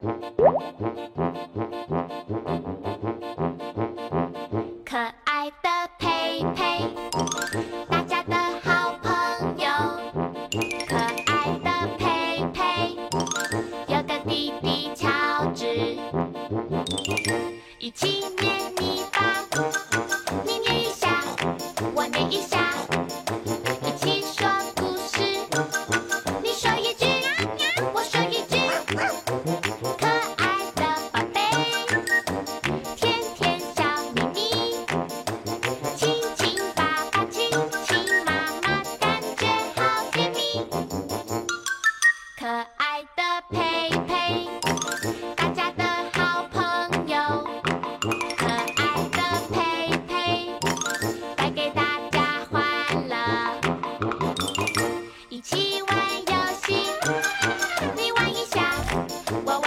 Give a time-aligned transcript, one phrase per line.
[0.00, 0.06] 可
[5.24, 5.68] 爱的
[5.98, 6.88] 佩佩，
[7.90, 9.66] 大家的好朋友。
[10.86, 12.94] 可爱的佩佩，
[13.88, 15.66] 有个弟弟乔治，
[17.80, 18.27] 一起。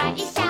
[0.02, 0.41] Bye.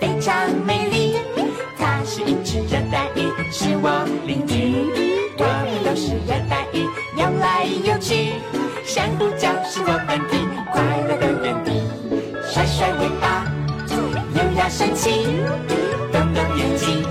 [0.00, 1.16] 非常美丽。
[1.78, 4.74] 它是一只热带鱼，是我邻居。
[5.36, 6.86] 我们都是热带鱼，
[7.16, 8.34] 游来游去。
[8.84, 11.82] 珊瑚礁是我们地，快乐的原地。
[12.52, 13.46] 甩甩尾巴，
[13.90, 15.26] 优雅神气。
[16.12, 17.02] 瞪瞪眼睛，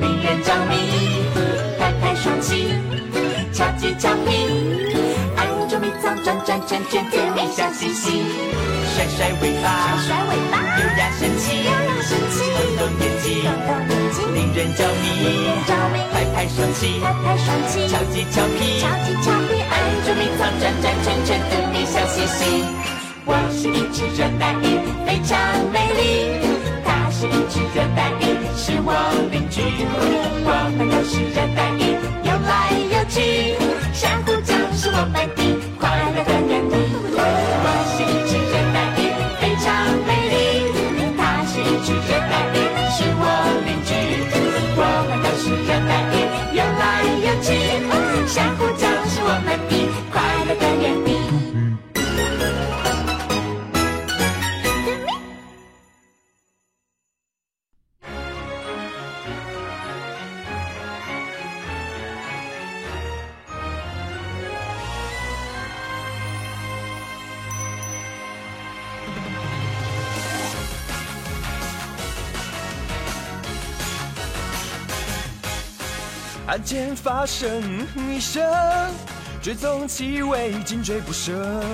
[0.00, 0.72] 令人着迷。
[1.78, 2.74] 拍拍双膝，
[3.52, 4.94] 翘起脚蹄。
[5.36, 8.22] 爱捉迷藏，转转圈圈，甜蜜笑嘻嘻。
[8.94, 9.91] 甩甩尾巴。
[14.54, 17.44] 人着迷人着迷拍拍双气拍拍手
[17.88, 19.72] 超级俏皮超级俏皮爱
[20.04, 22.62] 捉迷藏转转圈圈甜蜜笑嘻嘻。
[23.24, 24.76] 我是一只热带鱼
[25.06, 25.38] 非常
[25.72, 26.02] 美丽
[26.84, 28.22] 它是一只热带鱼
[28.54, 28.92] 是我
[29.30, 29.62] 邻居。
[30.44, 32.52] 我们都是热带鱼游来
[32.92, 33.56] 游去
[33.94, 35.41] 珊瑚礁是我们的
[76.52, 77.62] 案件发生
[77.96, 78.42] 一生，
[79.40, 81.64] 追踪气味，紧追不舍。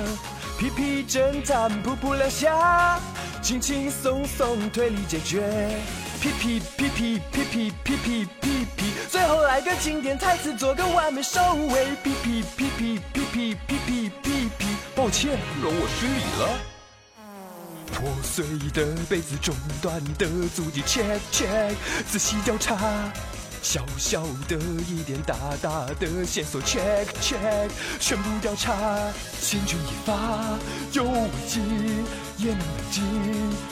[0.56, 3.00] 皮皮侦探噗噗两下，
[3.42, 5.80] 轻轻松松推理解决。
[6.20, 11.84] 皮皮皮皮皮皮皮皮皮皮，最后来个经典台词，做个完美收尾。
[12.04, 16.58] 皮皮皮皮皮皮皮皮皮皮，抱歉，容我失礼了。
[17.92, 19.52] 破碎的杯子，中
[19.82, 21.74] 断的足迹，check check，
[22.08, 22.76] 仔细调查，
[23.62, 24.56] 小小的
[24.88, 27.68] 一点，大大的线索，check check，
[27.98, 28.74] 全部调查，
[29.40, 30.58] 千钧一发，
[30.92, 31.60] 有危机
[32.38, 33.02] 也能冷静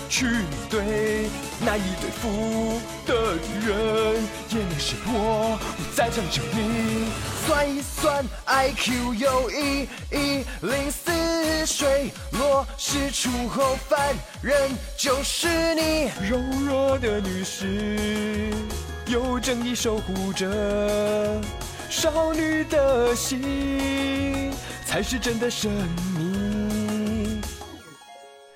[0.09, 1.31] 去面对，
[1.65, 5.59] 难以对付的敌人也能识破，我
[5.95, 7.09] 在场救你。
[7.47, 18.51] 算一算，IQ 有一一零四，水落石出后，犯人就是你，柔弱的女士。
[19.09, 21.41] 有正义守护着
[21.89, 24.51] 少女的心，
[24.85, 25.71] 才是真的生
[26.19, 27.41] 命。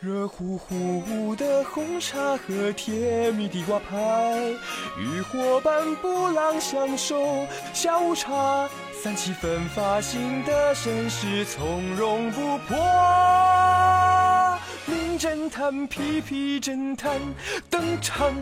[0.00, 4.41] 热乎乎的红茶和甜蜜的瓜派，
[4.99, 8.69] 与伙伴不浪享受下午茶，
[9.00, 12.76] 三七分发型的绅士从容不迫。
[14.87, 17.20] 名侦探皮皮侦探
[17.69, 18.35] 登场。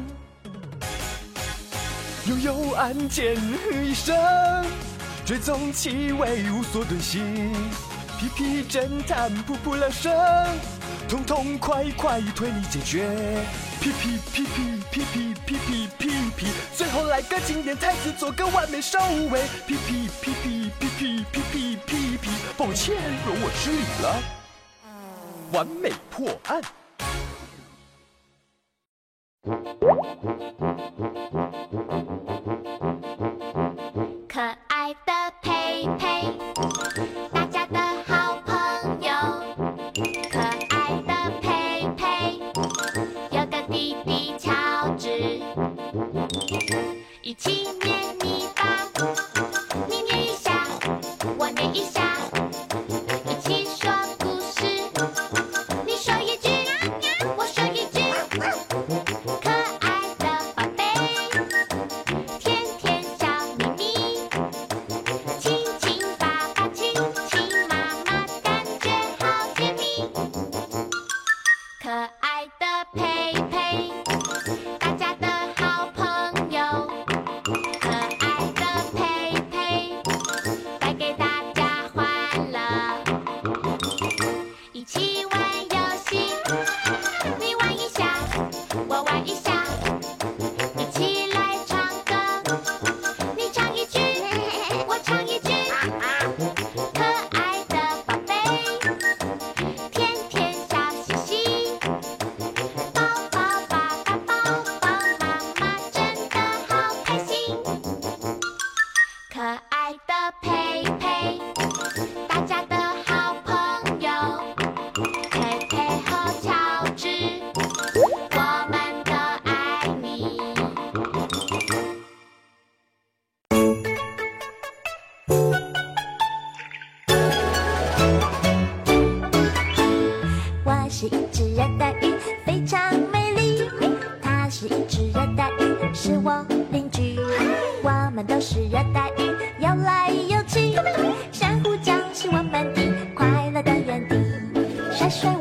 [2.29, 3.37] 悠悠暗箭
[3.83, 4.15] 一生，
[5.25, 7.51] 追踪气味无所遁形。
[8.21, 10.13] 皮皮侦探噗噗两声，
[11.09, 13.09] 痛痛快快推理解决。
[13.81, 16.47] 皮皮皮皮皮皮皮皮皮皮，
[16.77, 18.99] 最后来个经典台词，做个完美收
[19.31, 19.41] 尾。
[19.67, 22.95] 皮皮皮皮皮皮皮皮皮皮，抱歉，
[23.27, 24.23] 容我失礼了。
[25.53, 26.61] 完美破案。
[29.49, 29.81] Thank
[32.47, 32.58] you.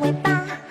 [0.07, 0.66] 会吧。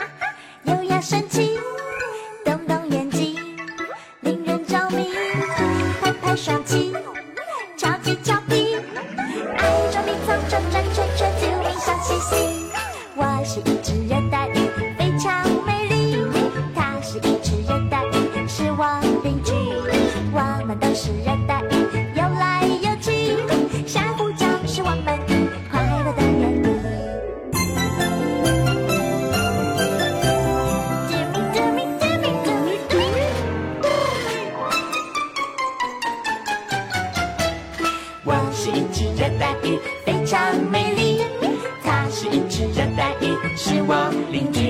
[44.30, 44.60] 邻居。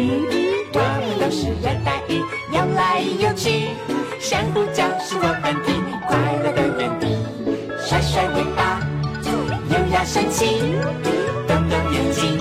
[0.73, 2.21] 我们都是热带鱼，
[2.53, 3.69] 游来游去。
[4.21, 5.69] 珊瑚礁是我们的
[6.07, 7.05] 快乐的园地。
[7.87, 8.81] 甩甩尾巴，
[9.25, 10.41] 优雅神气，
[11.47, 12.37] 动动眼睛，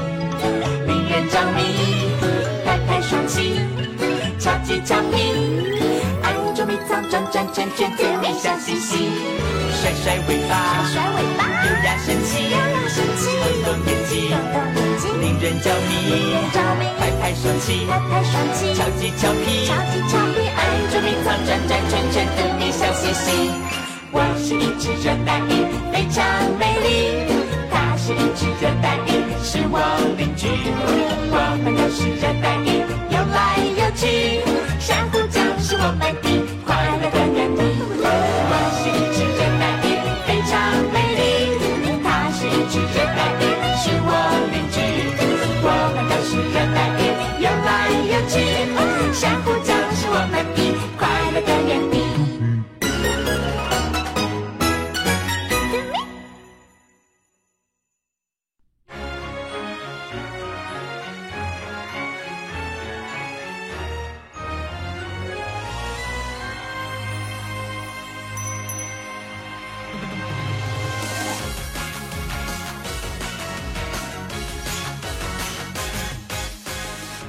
[0.88, 1.58] 令人着迷。
[2.66, 3.60] 拍拍双鳍，
[4.40, 5.16] 超级调皮，
[6.24, 9.10] 爱捉迷藏，转转圈圈，甜蜜笑嘻嘻。
[9.72, 10.45] 甩甩尾巴
[16.20, 16.86] 人着迷。
[17.00, 20.60] 拍拍双鳍，拍拍双鳍，超级调皮，超级调皮，爱
[20.92, 23.52] 捉迷藏，转转圈圈，逗你笑嘻嘻。
[24.12, 26.24] 我是一只热带鱼，非常
[26.58, 26.88] 美丽。
[27.70, 29.10] 它是一只热带鱼，
[29.44, 29.76] 是我
[30.18, 30.48] 邻居。
[31.32, 32.56] 我们都是热带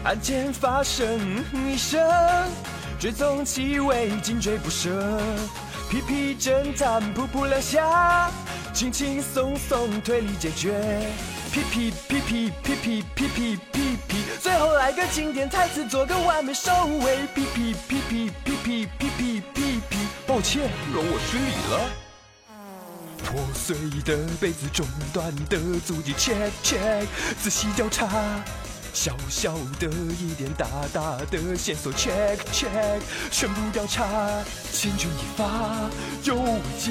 [0.06, 1.18] 案件发生
[1.52, 2.00] 一声，
[2.96, 5.20] 追踪气味，紧追不舍。
[5.90, 8.30] 屁屁侦探，噗噗两下，
[8.72, 11.10] 轻轻松松推理解决。
[11.50, 16.70] 屁屁屁屁屁屁屁屁屁屁，最后来个经典台词，做个完美收
[17.00, 17.26] 尾。
[17.34, 21.90] 屁屁屁屁屁屁屁屁屁屁，抱歉，容我失礼了。
[23.24, 27.04] 破碎的杯子，中断的足迹，check check，
[27.42, 28.06] 仔细调查。
[28.96, 29.88] 小小的
[30.18, 32.98] 疑点，大大的线索，check check，
[33.30, 34.06] 全部调查，
[34.72, 35.90] 千钧一发，
[36.24, 36.90] 有危机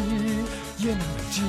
[0.77, 1.43] 也能冷静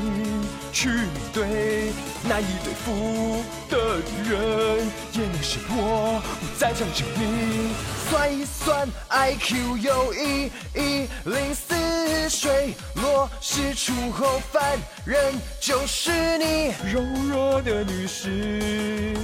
[0.72, 1.92] 去面对，
[2.26, 7.75] 难以对付的敌人，也能识破，不在场证明。
[8.08, 19.14] 算一算，IQ 有一一零四，水落石出后，犯人就是你，柔弱的女士。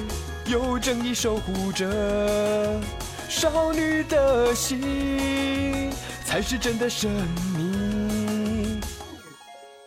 [0.52, 2.78] 有正义守护着
[3.26, 5.90] 少女的心，
[6.26, 7.10] 才是真的神
[7.56, 8.78] 秘。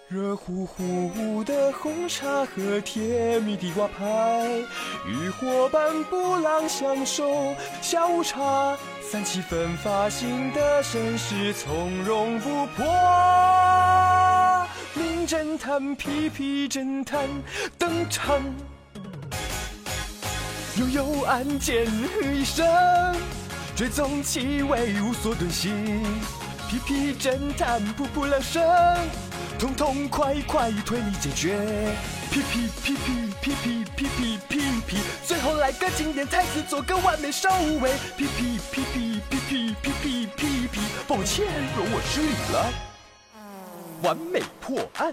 [0.08, 4.50] 热乎乎的红茶和甜蜜的挂牌，
[5.08, 7.54] 与伙伴不浪相守。
[7.80, 12.84] 下午茶，三七分发型的绅士从容不迫。
[14.96, 17.30] 名侦探屁屁侦探
[17.78, 18.42] 登场。
[20.78, 21.88] 悠悠案件
[22.22, 22.66] 一声，
[23.78, 26.04] 追踪气味无所遁形。
[26.70, 28.62] 屁屁侦探噗噗两声，
[29.58, 31.58] 痛痛快快推理解决。
[32.30, 37.94] 屁屁屁屁屁屁屁屁屁屁，最后来个经典台词，做个完美收尾。
[38.18, 41.46] 屁屁屁屁屁屁屁屁屁屁，抱歉，
[41.78, 42.74] 容我失礼了。
[44.04, 45.10] 完美破案。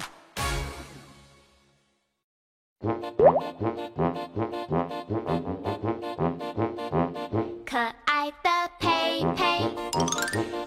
[7.65, 9.69] 可爱的佩佩，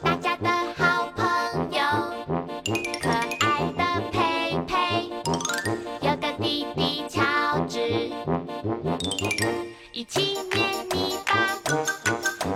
[0.04, 1.24] 大家的好朋
[1.72, 1.80] 友。
[3.02, 5.10] 可爱的佩佩，
[6.02, 7.22] 有个弟弟乔
[7.68, 8.12] 治，
[9.92, 11.32] 一起捏泥巴，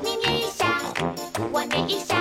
[0.02, 0.66] 你捏一下，
[1.52, 2.19] 我捏一下。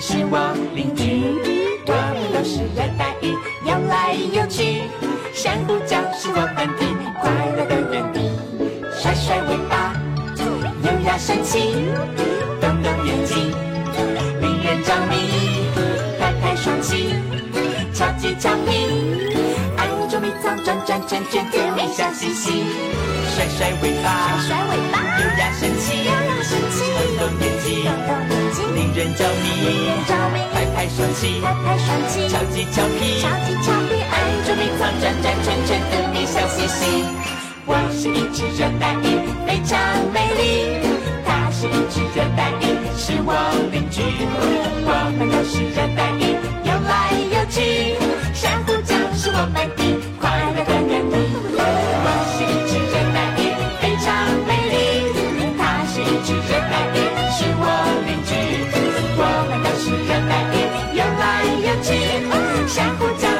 [0.00, 1.24] 是我邻居。
[1.88, 3.30] 我们都是热带鱼，
[3.64, 4.82] 游来游去，
[5.32, 6.84] 珊瑚礁是我本地，
[7.20, 8.30] 快乐的原地。
[8.98, 9.94] 甩甩尾巴，
[10.82, 11.86] 优雅神气，
[12.60, 13.54] 瞪瞪眼睛，
[14.40, 15.70] 令人着迷。
[16.18, 17.14] 拍拍双膝，
[17.94, 18.90] 敲击翘屁，
[19.76, 22.64] 按住迷藏转转圈圈，甜蜜笑嘻嘻。
[23.36, 26.82] 甩甩尾巴，甩甩尾巴，优雅神气，优雅神气，
[27.16, 28.25] 瞪瞪眼睛，瞪瞪。
[28.96, 32.00] 人着迷，人着迷，拍拍双膝，拍拍双，
[32.30, 37.04] 俏皮俏皮，俏皮俏皮，爱捉迷藏，转转圈圈，逗你笑嘻嘻。
[37.66, 39.78] 我是一只热带鱼，非常
[40.14, 40.80] 美丽。
[41.26, 42.64] 它是一只热带鱼，
[42.96, 43.36] 是我
[43.70, 44.00] 邻居。
[44.88, 46.32] 我们都是热带鱼，
[46.64, 47.96] 游来游去，
[48.32, 49.85] 珊瑚礁是我们的。
[62.76, 63.35] 江湖江。